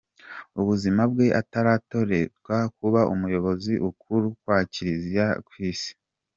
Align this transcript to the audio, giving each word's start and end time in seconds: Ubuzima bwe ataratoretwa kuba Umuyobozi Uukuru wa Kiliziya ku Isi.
Ubuzima 0.59 1.01
bwe 1.11 1.27
ataratoretwa 1.41 2.55
kuba 2.77 3.01
Umuyobozi 3.13 3.73
Uukuru 3.83 4.27
wa 4.47 4.57
Kiliziya 4.71 5.27
ku 5.47 5.53
Isi. 5.69 5.91